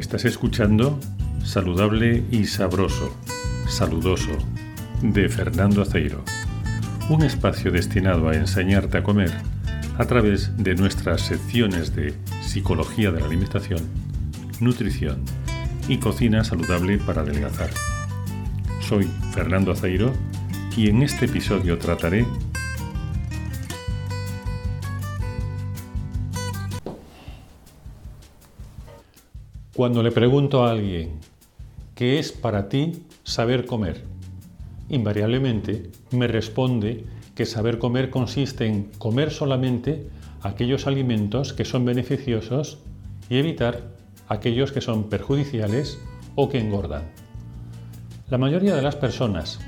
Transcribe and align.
Estás 0.00 0.24
escuchando 0.24 0.98
Saludable 1.44 2.24
y 2.30 2.46
Sabroso, 2.46 3.14
Saludoso, 3.68 4.32
de 5.02 5.28
Fernando 5.28 5.82
Aceiro, 5.82 6.24
un 7.10 7.22
espacio 7.22 7.70
destinado 7.70 8.30
a 8.30 8.34
enseñarte 8.34 8.96
a 8.96 9.02
comer 9.02 9.30
a 9.98 10.06
través 10.06 10.56
de 10.56 10.74
nuestras 10.74 11.20
secciones 11.20 11.94
de 11.94 12.14
Psicología 12.40 13.12
de 13.12 13.20
la 13.20 13.26
Alimentación, 13.26 13.80
Nutrición 14.58 15.22
y 15.86 15.98
Cocina 15.98 16.44
Saludable 16.44 16.96
para 16.96 17.20
Adelgazar. 17.20 17.68
Soy 18.80 19.06
Fernando 19.34 19.70
Aceiro 19.70 20.14
y 20.78 20.88
en 20.88 21.02
este 21.02 21.26
episodio 21.26 21.76
trataré 21.76 22.24
Cuando 29.74 30.02
le 30.02 30.10
pregunto 30.10 30.64
a 30.64 30.72
alguien, 30.72 31.20
¿qué 31.94 32.18
es 32.18 32.32
para 32.32 32.68
ti 32.68 33.04
saber 33.22 33.66
comer? 33.66 34.02
Invariablemente 34.88 35.92
me 36.10 36.26
responde 36.26 37.04
que 37.36 37.46
saber 37.46 37.78
comer 37.78 38.10
consiste 38.10 38.66
en 38.66 38.90
comer 38.98 39.30
solamente 39.30 40.08
aquellos 40.42 40.88
alimentos 40.88 41.52
que 41.52 41.64
son 41.64 41.84
beneficiosos 41.84 42.78
y 43.28 43.36
evitar 43.36 43.92
aquellos 44.26 44.72
que 44.72 44.80
son 44.80 45.08
perjudiciales 45.08 46.00
o 46.34 46.48
que 46.48 46.58
engordan. 46.58 47.04
La 48.28 48.38
mayoría 48.38 48.74
de 48.74 48.82
las 48.82 48.96
personas 48.96 49.60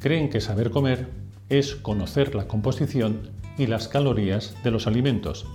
creen 0.00 0.30
que 0.30 0.40
saber 0.40 0.72
comer 0.72 1.10
es 1.48 1.76
conocer 1.76 2.34
la 2.34 2.48
composición 2.48 3.30
y 3.56 3.68
las 3.68 3.86
calorías 3.86 4.56
de 4.64 4.72
los 4.72 4.88
alimentos. 4.88 5.46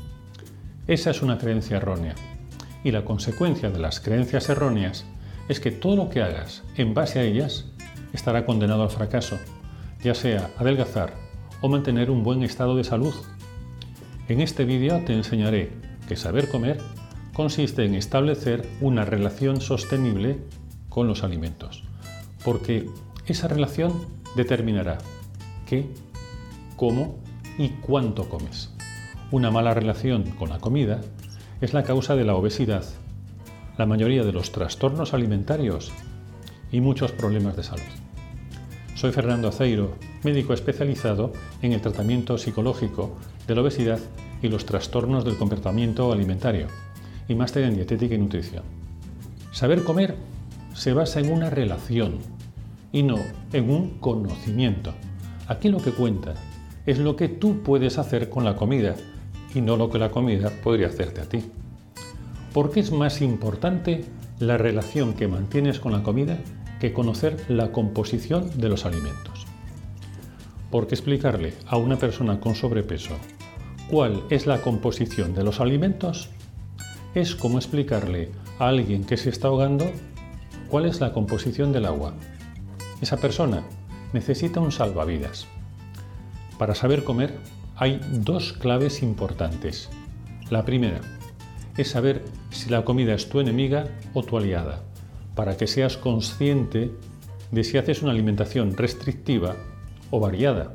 Esa 0.87 1.11
es 1.11 1.21
una 1.21 1.37
creencia 1.37 1.77
errónea 1.77 2.15
y 2.83 2.91
la 2.91 3.05
consecuencia 3.05 3.69
de 3.69 3.79
las 3.79 3.99
creencias 3.99 4.49
erróneas 4.49 5.05
es 5.47 5.59
que 5.59 5.71
todo 5.71 5.95
lo 5.95 6.09
que 6.09 6.21
hagas 6.21 6.63
en 6.75 6.93
base 6.93 7.19
a 7.19 7.23
ellas 7.23 7.65
estará 8.13 8.45
condenado 8.45 8.83
al 8.83 8.89
fracaso, 8.89 9.37
ya 10.03 10.15
sea 10.15 10.49
adelgazar 10.57 11.13
o 11.61 11.69
mantener 11.69 12.09
un 12.09 12.23
buen 12.23 12.43
estado 12.43 12.75
de 12.75 12.83
salud. 12.83 13.13
En 14.27 14.41
este 14.41 14.65
vídeo 14.65 15.03
te 15.05 15.13
enseñaré 15.13 15.71
que 16.07 16.15
saber 16.15 16.49
comer 16.49 16.79
consiste 17.33 17.85
en 17.85 17.95
establecer 17.95 18.67
una 18.81 19.05
relación 19.05 19.61
sostenible 19.61 20.37
con 20.89 21.07
los 21.07 21.23
alimentos, 21.23 21.83
porque 22.43 22.89
esa 23.25 23.47
relación 23.47 23.93
determinará 24.35 24.97
qué, 25.65 25.85
cómo 26.75 27.19
y 27.57 27.69
cuánto 27.69 28.27
comes. 28.29 28.73
Una 29.31 29.51
mala 29.51 29.73
relación 29.73 30.23
con 30.31 30.49
la 30.49 30.59
comida 30.59 31.01
es 31.61 31.73
la 31.73 31.83
causa 31.83 32.15
de 32.15 32.23
la 32.23 32.35
obesidad, 32.35 32.85
la 33.77 33.85
mayoría 33.85 34.23
de 34.23 34.31
los 34.31 34.51
trastornos 34.51 35.13
alimentarios 35.13 35.91
y 36.71 36.79
muchos 36.79 37.11
problemas 37.11 37.57
de 37.57 37.63
salud. 37.63 37.83
Soy 38.95 39.11
Fernando 39.11 39.49
Aceiro, 39.49 39.95
médico 40.23 40.53
especializado 40.53 41.33
en 41.61 41.73
el 41.73 41.81
tratamiento 41.81 42.37
psicológico 42.37 43.17
de 43.45 43.55
la 43.55 43.61
obesidad 43.61 43.99
y 44.41 44.47
los 44.47 44.65
trastornos 44.65 45.25
del 45.25 45.37
comportamiento 45.37 46.11
alimentario 46.13 46.67
y 47.27 47.35
máster 47.35 47.65
en 47.65 47.75
dietética 47.75 48.15
y 48.15 48.19
nutrición. 48.19 48.63
Saber 49.51 49.83
comer 49.83 50.15
se 50.73 50.93
basa 50.93 51.19
en 51.19 51.31
una 51.31 51.49
relación 51.49 52.19
y 52.93 53.03
no 53.03 53.17
en 53.51 53.69
un 53.69 53.99
conocimiento. 53.99 54.93
Aquí 55.47 55.67
lo 55.67 55.79
que 55.79 55.91
cuenta 55.91 56.35
es 56.85 56.99
lo 56.99 57.17
que 57.17 57.27
tú 57.27 57.63
puedes 57.63 57.97
hacer 57.97 58.29
con 58.29 58.45
la 58.45 58.55
comida 58.55 58.95
y 59.53 59.61
no 59.61 59.77
lo 59.77 59.89
que 59.89 59.99
la 59.99 60.11
comida 60.11 60.51
podría 60.63 60.87
hacerte 60.87 61.21
a 61.21 61.25
ti. 61.25 61.43
¿Por 62.53 62.71
qué 62.71 62.79
es 62.79 62.91
más 62.91 63.21
importante 63.21 64.05
la 64.39 64.57
relación 64.57 65.13
que 65.13 65.27
mantienes 65.27 65.79
con 65.79 65.91
la 65.91 66.03
comida 66.03 66.37
que 66.79 66.93
conocer 66.93 67.37
la 67.47 67.71
composición 67.71 68.49
de 68.59 68.69
los 68.69 68.85
alimentos? 68.85 69.45
Porque 70.71 70.95
explicarle 70.95 71.53
a 71.67 71.77
una 71.77 71.97
persona 71.97 72.39
con 72.39 72.55
sobrepeso 72.55 73.15
cuál 73.89 74.23
es 74.29 74.45
la 74.47 74.61
composición 74.61 75.33
de 75.33 75.43
los 75.43 75.59
alimentos 75.59 76.29
es 77.15 77.35
como 77.35 77.57
explicarle 77.57 78.31
a 78.59 78.67
alguien 78.67 79.03
que 79.03 79.17
se 79.17 79.29
está 79.29 79.47
ahogando 79.47 79.85
cuál 80.69 80.85
es 80.85 81.01
la 81.01 81.11
composición 81.11 81.71
del 81.71 81.85
agua. 81.85 82.13
Esa 83.01 83.17
persona 83.17 83.63
necesita 84.13 84.59
un 84.59 84.71
salvavidas. 84.71 85.47
Para 86.57 86.75
saber 86.75 87.03
comer 87.03 87.33
hay 87.79 88.01
dos 88.11 88.51
claves 88.51 89.01
importantes. 89.01 89.89
La 90.49 90.65
primera 90.65 90.99
es 91.77 91.91
saber 91.91 92.25
si 92.49 92.69
la 92.69 92.83
comida 92.83 93.13
es 93.13 93.29
tu 93.29 93.39
enemiga 93.39 93.85
o 94.13 94.21
tu 94.21 94.37
aliada, 94.37 94.83
para 95.33 95.55
que 95.55 95.65
seas 95.65 95.95
consciente 95.95 96.91
de 97.51 97.63
si 97.63 97.77
haces 97.77 98.01
una 98.01 98.11
alimentación 98.11 98.75
restrictiva 98.75 99.55
o 100.11 100.19
variada. 100.19 100.73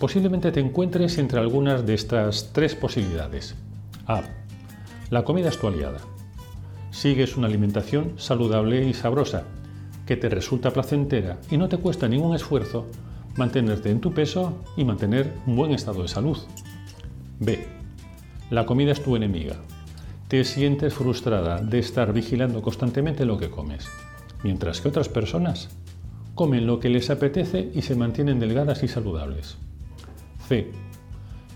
Posiblemente 0.00 0.50
te 0.50 0.58
encuentres 0.58 1.16
entre 1.18 1.38
algunas 1.38 1.86
de 1.86 1.94
estas 1.94 2.50
tres 2.52 2.74
posibilidades. 2.74 3.54
A. 4.08 4.22
La 5.10 5.22
comida 5.22 5.48
es 5.48 5.58
tu 5.58 5.68
aliada. 5.68 6.00
Sigues 6.90 7.36
una 7.36 7.46
alimentación 7.46 8.14
saludable 8.16 8.84
y 8.84 8.94
sabrosa, 8.94 9.44
que 10.06 10.16
te 10.16 10.28
resulta 10.28 10.72
placentera 10.72 11.38
y 11.52 11.56
no 11.56 11.68
te 11.68 11.78
cuesta 11.78 12.08
ningún 12.08 12.34
esfuerzo 12.34 12.86
mantenerte 13.36 13.90
en 13.90 14.00
tu 14.00 14.12
peso 14.12 14.62
y 14.76 14.84
mantener 14.84 15.34
un 15.46 15.56
buen 15.56 15.72
estado 15.72 16.02
de 16.02 16.08
salud. 16.08 16.38
B. 17.38 17.66
La 18.50 18.64
comida 18.64 18.92
es 18.92 19.02
tu 19.02 19.16
enemiga. 19.16 19.56
Te 20.28 20.44
sientes 20.44 20.94
frustrada 20.94 21.60
de 21.60 21.78
estar 21.78 22.12
vigilando 22.12 22.62
constantemente 22.62 23.24
lo 23.24 23.38
que 23.38 23.50
comes, 23.50 23.88
mientras 24.42 24.80
que 24.80 24.88
otras 24.88 25.08
personas 25.08 25.68
comen 26.34 26.66
lo 26.66 26.80
que 26.80 26.90
les 26.90 27.10
apetece 27.10 27.70
y 27.74 27.82
se 27.82 27.96
mantienen 27.96 28.38
delgadas 28.38 28.82
y 28.82 28.88
saludables. 28.88 29.56
C. 30.48 30.70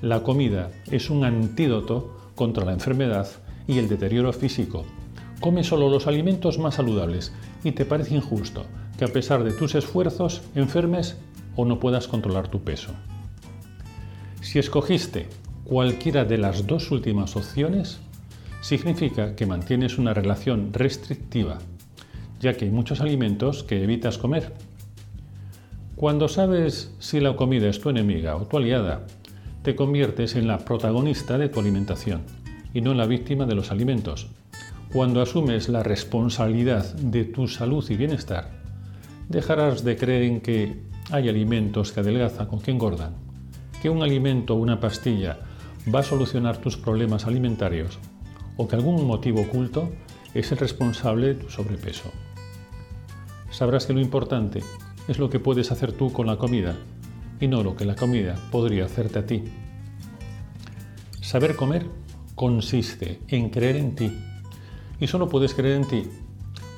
La 0.02 0.22
comida 0.22 0.70
es 0.90 1.10
un 1.10 1.24
antídoto 1.24 2.16
contra 2.34 2.64
la 2.64 2.72
enfermedad 2.72 3.28
y 3.66 3.78
el 3.78 3.88
deterioro 3.88 4.32
físico. 4.32 4.84
Come 5.40 5.64
solo 5.64 5.88
los 5.88 6.06
alimentos 6.06 6.58
más 6.58 6.76
saludables 6.76 7.32
y 7.62 7.72
te 7.72 7.84
parece 7.84 8.14
injusto 8.14 8.64
que 8.98 9.04
a 9.04 9.08
pesar 9.08 9.44
de 9.44 9.52
tus 9.52 9.74
esfuerzos 9.74 10.42
enfermes 10.54 11.16
o 11.56 11.64
no 11.64 11.78
puedas 11.78 12.08
controlar 12.08 12.48
tu 12.48 12.62
peso. 12.62 12.92
Si 14.40 14.58
escogiste 14.58 15.28
cualquiera 15.64 16.24
de 16.24 16.38
las 16.38 16.66
dos 16.66 16.90
últimas 16.90 17.36
opciones, 17.36 18.00
significa 18.60 19.36
que 19.36 19.46
mantienes 19.46 19.98
una 19.98 20.14
relación 20.14 20.72
restrictiva, 20.72 21.58
ya 22.40 22.54
que 22.54 22.64
hay 22.64 22.70
muchos 22.70 23.00
alimentos 23.00 23.62
que 23.62 23.82
evitas 23.82 24.18
comer. 24.18 24.52
Cuando 25.96 26.28
sabes 26.28 26.94
si 26.98 27.20
la 27.20 27.36
comida 27.36 27.68
es 27.68 27.80
tu 27.80 27.90
enemiga 27.90 28.36
o 28.36 28.46
tu 28.46 28.56
aliada, 28.56 29.06
te 29.62 29.76
conviertes 29.76 30.34
en 30.36 30.48
la 30.48 30.58
protagonista 30.58 31.36
de 31.36 31.50
tu 31.50 31.60
alimentación 31.60 32.22
y 32.72 32.80
no 32.80 32.92
en 32.92 32.98
la 32.98 33.06
víctima 33.06 33.44
de 33.44 33.54
los 33.54 33.70
alimentos. 33.70 34.28
Cuando 34.92 35.20
asumes 35.20 35.68
la 35.68 35.82
responsabilidad 35.82 36.94
de 36.94 37.24
tu 37.24 37.46
salud 37.46 37.84
y 37.90 37.96
bienestar, 37.96 38.50
dejarás 39.28 39.84
de 39.84 39.96
creer 39.96 40.22
en 40.22 40.40
que 40.40 40.89
hay 41.10 41.28
alimentos 41.28 41.92
que 41.92 42.00
adelgazan 42.00 42.48
o 42.50 42.60
que 42.60 42.70
engordan. 42.70 43.14
Que 43.82 43.90
un 43.90 44.02
alimento 44.02 44.54
o 44.54 44.58
una 44.58 44.80
pastilla 44.80 45.38
va 45.92 46.00
a 46.00 46.04
solucionar 46.04 46.58
tus 46.58 46.76
problemas 46.76 47.26
alimentarios 47.26 47.98
o 48.56 48.68
que 48.68 48.76
algún 48.76 49.06
motivo 49.06 49.42
oculto 49.42 49.90
es 50.34 50.52
el 50.52 50.58
responsable 50.58 51.28
de 51.28 51.34
tu 51.34 51.50
sobrepeso. 51.50 52.10
Sabrás 53.50 53.86
que 53.86 53.92
lo 53.92 54.00
importante 54.00 54.62
es 55.08 55.18
lo 55.18 55.30
que 55.30 55.40
puedes 55.40 55.72
hacer 55.72 55.92
tú 55.92 56.12
con 56.12 56.26
la 56.26 56.36
comida 56.36 56.76
y 57.40 57.48
no 57.48 57.62
lo 57.62 57.74
que 57.74 57.84
la 57.84 57.96
comida 57.96 58.36
podría 58.50 58.84
hacerte 58.84 59.18
a 59.18 59.26
ti. 59.26 59.44
Saber 61.20 61.56
comer 61.56 61.86
consiste 62.34 63.20
en 63.28 63.50
creer 63.50 63.76
en 63.76 63.94
ti 63.94 64.12
y 65.00 65.06
solo 65.06 65.28
puedes 65.28 65.54
creer 65.54 65.76
en 65.76 65.88
ti 65.88 66.08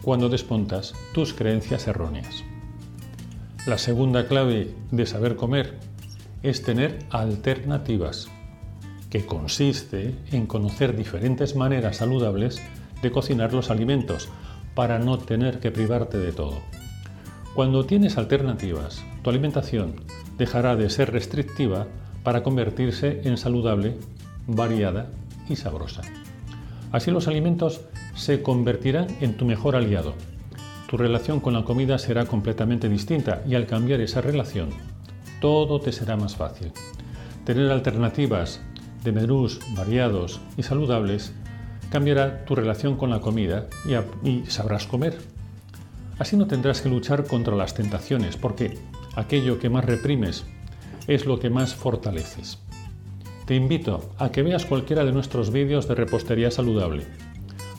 cuando 0.03 0.29
despontas 0.29 0.95
tus 1.13 1.33
creencias 1.35 1.87
erróneas. 1.87 2.45
La 3.65 3.79
segunda 3.79 4.27
clave 4.27 4.75
de 4.91 5.07
saber 5.07 5.37
comer 5.37 5.79
es 6.43 6.65
tener 6.65 6.99
alternativas, 7.11 8.27
que 9.09 9.25
consiste 9.25 10.17
en 10.33 10.47
conocer 10.47 10.97
diferentes 10.97 11.55
maneras 11.55 11.99
saludables 11.99 12.61
de 13.03 13.13
cocinar 13.13 13.53
los 13.53 13.71
alimentos 13.71 14.29
para 14.75 14.99
no 14.99 15.17
tener 15.19 15.61
que 15.61 15.71
privarte 15.71 16.19
de 16.19 16.33
todo. 16.33 16.61
Cuando 17.55 17.87
tienes 17.87 18.19
alternativas, 18.19 19.05
tu 19.23 19.31
alimentación 19.31 19.95
dejará 20.39 20.75
de 20.75 20.91
ser 20.91 21.13
restrictiva 21.13 21.87
para 22.25 22.43
convertirse 22.43 23.21
en 23.23 23.37
saludable, 23.37 23.95
variada 24.49 25.09
y 25.49 25.55
sabrosa. 25.55 26.03
Así 26.91 27.13
los 27.13 27.29
alimentos 27.29 27.83
se 28.17 28.43
convertirán 28.43 29.07
en 29.21 29.37
tu 29.37 29.45
mejor 29.45 29.77
aliado 29.77 30.15
tu 30.93 30.99
relación 30.99 31.41
con 31.41 31.55
la 31.55 31.65
comida 31.65 31.97
será 31.97 32.27
completamente 32.27 32.87
distinta 32.87 33.41
y 33.49 33.55
al 33.55 33.67
cambiar 33.67 34.03
esa 34.03 34.21
relación, 34.21 34.69
todo 35.41 35.81
te 35.81 35.91
será 35.91 36.19
más 36.19 36.37
fácil. 36.37 36.71
Tener 37.47 37.71
alternativas 37.71 38.61
de 39.03 39.13
menús 39.13 39.59
variados 39.75 40.43
y 40.59 40.65
saludables 40.65 41.33
cambiará 41.91 42.45
tu 42.45 42.55
relación 42.55 42.99
con 42.99 43.09
la 43.09 43.21
comida 43.21 43.69
y, 44.23 44.45
sabrás 44.51 44.87
comer. 44.87 45.17
Así 46.19 46.37
no 46.37 46.47
tendrás 46.47 46.83
que 46.83 46.91
luchar 46.91 47.27
contra 47.27 47.57
las 47.57 47.73
tentaciones, 47.73 48.37
porque 48.37 48.77
aquello 49.17 49.59
que 49.59 49.71
más 49.71 49.87
reprimes 49.87 50.45
es 51.07 51.25
lo 51.25 51.39
que 51.39 51.49
más 51.49 51.75
fortaleces. 51.75 52.59
Te 53.47 53.55
invito 53.55 54.11
a 54.19 54.31
que 54.31 54.43
veas 54.43 54.67
cualquiera 54.67 55.07
de 55.07 55.13
nuestros 55.13 55.53
vídeos 55.53 55.89
de 55.89 55.95
repostería 55.95 56.51
saludable. 56.51 57.07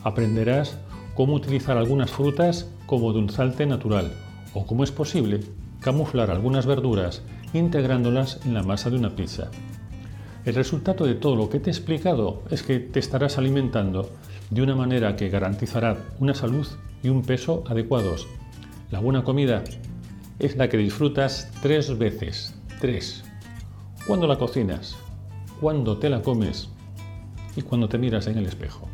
Aprenderás 0.02 0.78
cómo 1.14 1.34
utilizar 1.34 1.76
algunas 1.76 2.10
frutas 2.10 2.70
como 2.86 3.12
dulzante 3.12 3.66
natural 3.66 4.12
o 4.52 4.66
cómo 4.66 4.84
es 4.84 4.92
posible 4.92 5.40
camuflar 5.80 6.30
algunas 6.30 6.66
verduras 6.66 7.22
integrándolas 7.52 8.40
en 8.44 8.54
la 8.54 8.62
masa 8.62 8.90
de 8.90 8.96
una 8.96 9.14
pizza. 9.14 9.50
El 10.44 10.54
resultado 10.54 11.06
de 11.06 11.14
todo 11.14 11.36
lo 11.36 11.48
que 11.48 11.60
te 11.60 11.70
he 11.70 11.72
explicado 11.72 12.42
es 12.50 12.62
que 12.62 12.78
te 12.78 12.98
estarás 12.98 13.38
alimentando 13.38 14.10
de 14.50 14.62
una 14.62 14.74
manera 14.74 15.16
que 15.16 15.30
garantizará 15.30 15.96
una 16.18 16.34
salud 16.34 16.66
y 17.02 17.08
un 17.08 17.22
peso 17.22 17.64
adecuados. 17.66 18.26
La 18.90 19.00
buena 19.00 19.24
comida 19.24 19.64
es 20.38 20.56
la 20.56 20.68
que 20.68 20.76
disfrutas 20.76 21.50
tres 21.62 21.96
veces. 21.96 22.54
Tres. 22.80 23.24
Cuando 24.06 24.26
la 24.26 24.36
cocinas, 24.36 24.96
cuando 25.60 25.96
te 25.96 26.10
la 26.10 26.20
comes 26.20 26.68
y 27.56 27.62
cuando 27.62 27.88
te 27.88 27.98
miras 27.98 28.26
en 28.26 28.36
el 28.36 28.46
espejo. 28.46 28.88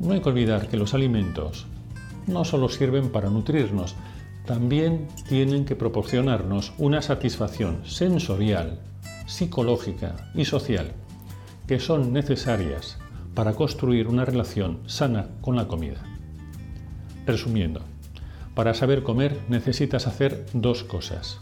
No 0.00 0.14
hay 0.14 0.20
que 0.20 0.30
olvidar 0.30 0.68
que 0.68 0.78
los 0.78 0.94
alimentos 0.94 1.66
no 2.26 2.44
solo 2.44 2.68
sirven 2.68 3.10
para 3.10 3.28
nutrirnos, 3.30 3.94
también 4.46 5.08
tienen 5.28 5.64
que 5.64 5.76
proporcionarnos 5.76 6.72
una 6.78 7.02
satisfacción 7.02 7.82
sensorial, 7.84 8.80
psicológica 9.26 10.30
y 10.34 10.44
social 10.44 10.92
que 11.66 11.78
son 11.78 12.12
necesarias 12.12 12.98
para 13.34 13.52
construir 13.54 14.08
una 14.08 14.24
relación 14.24 14.80
sana 14.86 15.28
con 15.40 15.54
la 15.54 15.68
comida. 15.68 16.02
Resumiendo, 17.26 17.82
para 18.54 18.74
saber 18.74 19.02
comer 19.02 19.38
necesitas 19.48 20.06
hacer 20.06 20.46
dos 20.52 20.82
cosas. 20.82 21.38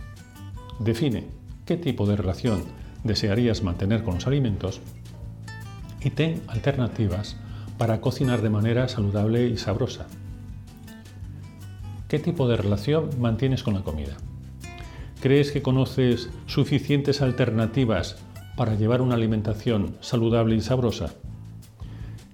Define 0.80 1.28
qué 1.64 1.76
tipo 1.76 2.06
de 2.06 2.16
relación 2.16 2.64
desearías 3.04 3.62
mantener 3.62 4.02
con 4.02 4.16
los 4.16 4.26
alimentos 4.26 4.80
y 6.02 6.10
ten 6.10 6.42
alternativas 6.48 7.36
para 7.78 8.00
cocinar 8.00 8.42
de 8.42 8.50
manera 8.50 8.88
saludable 8.88 9.46
y 9.46 9.56
sabrosa. 9.56 10.06
¿Qué 12.08 12.18
tipo 12.18 12.48
de 12.48 12.56
relación 12.56 13.10
mantienes 13.20 13.62
con 13.62 13.74
la 13.74 13.82
comida? 13.82 14.16
¿Crees 15.20 15.52
que 15.52 15.62
conoces 15.62 16.30
suficientes 16.46 17.22
alternativas 17.22 18.16
para 18.56 18.74
llevar 18.74 19.00
una 19.00 19.14
alimentación 19.14 19.96
saludable 20.00 20.56
y 20.56 20.60
sabrosa? 20.60 21.14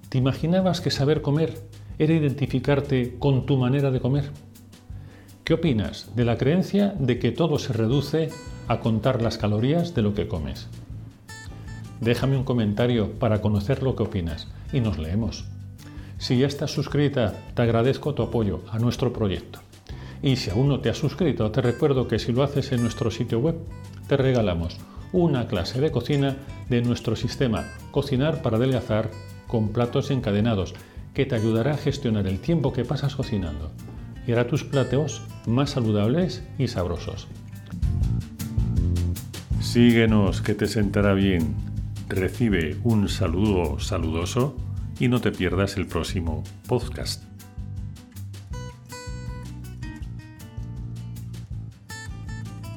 ¿Te 0.08 0.18
imaginabas 0.18 0.80
que 0.80 0.90
saber 0.90 1.22
comer 1.22 1.54
era 1.98 2.14
identificarte 2.14 3.16
con 3.18 3.46
tu 3.46 3.56
manera 3.58 3.90
de 3.90 4.00
comer? 4.00 4.30
¿Qué 5.44 5.54
opinas 5.54 6.10
de 6.16 6.24
la 6.24 6.38
creencia 6.38 6.94
de 6.98 7.18
que 7.18 7.32
todo 7.32 7.58
se 7.58 7.72
reduce 7.72 8.30
a 8.68 8.80
contar 8.80 9.20
las 9.20 9.36
calorías 9.36 9.94
de 9.94 10.02
lo 10.02 10.14
que 10.14 10.26
comes? 10.26 10.68
Déjame 12.04 12.36
un 12.36 12.44
comentario 12.44 13.12
para 13.12 13.40
conocer 13.40 13.82
lo 13.82 13.96
que 13.96 14.02
opinas 14.02 14.46
y 14.74 14.80
nos 14.80 14.98
leemos. 14.98 15.46
Si 16.18 16.36
ya 16.36 16.46
estás 16.46 16.70
suscrita, 16.70 17.32
te 17.54 17.62
agradezco 17.62 18.12
tu 18.12 18.22
apoyo 18.22 18.60
a 18.70 18.78
nuestro 18.78 19.10
proyecto. 19.10 19.60
Y 20.22 20.36
si 20.36 20.50
aún 20.50 20.68
no 20.68 20.80
te 20.80 20.90
has 20.90 20.98
suscrito, 20.98 21.50
te 21.50 21.62
recuerdo 21.62 22.06
que 22.06 22.18
si 22.18 22.30
lo 22.32 22.42
haces 22.42 22.72
en 22.72 22.82
nuestro 22.82 23.10
sitio 23.10 23.38
web, 23.38 23.56
te 24.06 24.18
regalamos 24.18 24.76
una 25.12 25.46
clase 25.48 25.80
de 25.80 25.90
cocina 25.90 26.36
de 26.68 26.82
nuestro 26.82 27.16
sistema 27.16 27.64
Cocinar 27.90 28.42
para 28.42 28.58
adelgazar 28.58 29.10
con 29.46 29.70
platos 29.70 30.10
encadenados, 30.10 30.74
que 31.14 31.24
te 31.24 31.36
ayudará 31.36 31.72
a 31.72 31.78
gestionar 31.78 32.26
el 32.26 32.38
tiempo 32.38 32.74
que 32.74 32.84
pasas 32.84 33.16
cocinando 33.16 33.70
y 34.26 34.32
hará 34.32 34.46
tus 34.46 34.62
platos 34.62 35.22
más 35.46 35.70
saludables 35.70 36.44
y 36.58 36.68
sabrosos. 36.68 37.28
Síguenos, 39.60 40.42
que 40.42 40.54
te 40.54 40.66
sentará 40.66 41.14
bien. 41.14 41.73
Recibe 42.08 42.76
un 42.84 43.08
saludo 43.08 43.80
saludoso 43.80 44.54
y 45.00 45.08
no 45.08 45.20
te 45.20 45.32
pierdas 45.32 45.76
el 45.76 45.86
próximo 45.86 46.44
podcast. 46.68 47.23